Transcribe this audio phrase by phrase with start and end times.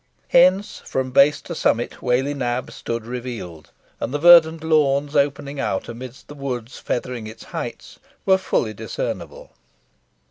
[0.29, 3.69] Hence, from base to summit, Whalley Nab stood revealed,
[3.99, 9.51] and the verdant lawns opening out amidst the woods feathering its heights, were fully discernible.